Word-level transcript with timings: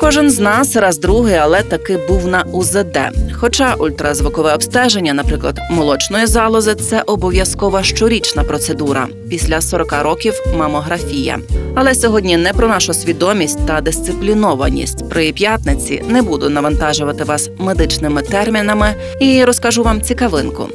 Кожен 0.00 0.30
з 0.30 0.38
нас 0.38 0.76
раз 0.76 0.98
другий, 0.98 1.34
але 1.34 1.62
таки 1.62 1.98
був 2.08 2.26
на 2.26 2.42
УЗД. 2.42 2.98
Хоча 3.32 3.74
ультразвукове 3.74 4.54
обстеження, 4.54 5.14
наприклад, 5.14 5.58
молочної 5.70 6.26
залози, 6.26 6.74
це 6.74 7.02
обов'язкова 7.06 7.82
щорічна 7.82 8.44
процедура. 8.44 9.08
Після 9.30 9.60
40 9.60 10.02
років 10.02 10.34
мамографія. 10.56 11.38
Але 11.74 11.94
сьогодні 11.94 12.36
не 12.36 12.52
про 12.52 12.68
нашу 12.68 12.94
свідомість 12.94 13.66
та 13.66 13.80
дисциплінованість. 13.80 15.08
При 15.08 15.32
п'ятниці 15.32 16.02
не 16.08 16.22
буду 16.22 16.50
навантажувати 16.50 17.24
вас 17.24 17.50
медичними 17.58 18.22
термінами 18.22 18.94
і 19.20 19.44
розкажу 19.44 19.82
вам 19.82 20.02
цікавинку. 20.02 20.68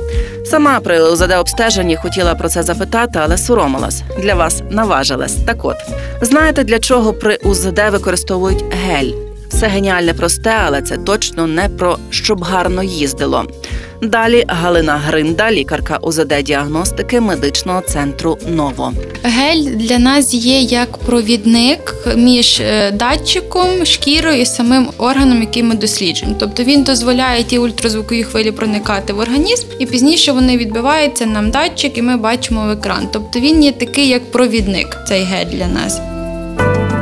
Сама 0.51 0.79
при 0.79 1.01
УЗД 1.01 1.31
обстеженні 1.31 1.95
хотіла 1.95 2.35
про 2.35 2.49
це 2.49 2.63
запитати, 2.63 3.19
але 3.23 3.37
соромилась. 3.37 4.03
Для 4.19 4.35
вас 4.35 4.63
наважилась. 4.69 5.33
Так 5.33 5.65
от 5.65 5.75
знаєте, 6.21 6.63
для 6.63 6.79
чого 6.79 7.13
при 7.13 7.35
УЗД 7.35 7.79
використовують 7.91 8.63
гель? 8.87 9.30
Все 9.61 9.69
геніальне 9.69 10.13
просте, 10.13 10.53
але 10.65 10.81
це 10.81 10.97
точно 10.97 11.47
не 11.47 11.69
про 11.69 11.97
щоб 12.09 12.43
гарно 12.43 12.83
їздило. 12.83 13.45
Далі 14.01 14.43
Галина 14.47 14.97
Гринда, 14.97 15.51
лікарка 15.51 15.99
УЗД-діагностики 16.01 17.21
медичного 17.21 17.81
центру 17.81 18.37
Ново. 18.47 18.93
Гель 19.23 19.63
для 19.63 19.99
нас 19.99 20.33
є 20.33 20.59
як 20.59 20.97
провідник 20.97 21.95
між 22.15 22.59
е, 22.59 22.91
датчиком, 22.91 23.85
шкірою 23.85 24.41
і 24.41 24.45
самим 24.45 24.89
органом, 24.97 25.41
який 25.41 25.63
ми 25.63 25.75
досліджуємо. 25.75 26.37
Тобто 26.39 26.63
він 26.63 26.83
дозволяє 26.83 27.43
ті 27.43 27.57
ультразвукові 27.57 28.23
хвилі 28.23 28.51
проникати 28.51 29.13
в 29.13 29.19
організм, 29.19 29.67
і 29.79 29.85
пізніше 29.85 30.31
вони 30.31 30.57
відбиваються 30.57 31.25
нам 31.25 31.51
датчик, 31.51 31.97
і 31.97 32.01
ми 32.01 32.17
бачимо 32.17 32.65
в 32.65 32.69
екран. 32.69 33.07
Тобто 33.13 33.39
він 33.39 33.63
є 33.63 33.71
такий 33.71 34.07
як 34.07 34.31
провідник, 34.31 34.97
цей 35.07 35.23
гель 35.23 35.57
для 35.57 35.67
нас. 35.67 36.01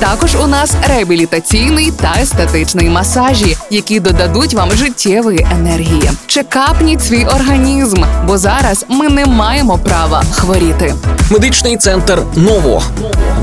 Також 0.00 0.34
у 0.34 0.46
нас 0.46 0.74
реабілітаційний 0.88 1.90
та 1.90 2.14
естетичний 2.20 2.88
масажі, 2.90 3.56
які 3.70 4.00
додадуть 4.00 4.54
вам 4.54 4.72
життєвої 4.72 5.46
енергії. 5.52 6.10
Чекапніть 6.26 7.04
свій 7.04 7.24
організм, 7.24 8.04
бо 8.26 8.38
зараз 8.38 8.86
ми 8.88 9.08
не 9.08 9.26
маємо 9.26 9.78
права 9.78 10.22
хворіти. 10.32 10.94
Медичний 11.30 11.76
центр 11.76 12.22
Ново, 12.34 12.82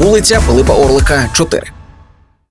вулиця 0.02 0.42
Пилипа 0.48 0.74
Орлика, 0.74 1.30
4. 1.34 1.64